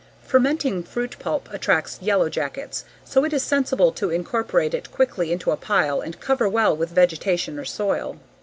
Fermenting 0.25 0.81
fruit 0.81 1.15
pulp 1.19 1.47
attracts 1.53 1.99
yellow 2.01 2.27
jackets 2.27 2.85
so 3.05 3.23
it 3.23 3.33
is 3.33 3.43
sensible 3.43 3.91
to 3.91 4.09
incorporate 4.09 4.73
it 4.73 4.91
quickly 4.91 5.31
into 5.31 5.51
a 5.51 5.55
pile 5.57 6.01
and 6.01 6.19
cover 6.19 6.49
well 6.49 6.75
with 6.75 6.89
vegetation 6.89 7.59
or 7.59 7.65
soil. 7.65 8.17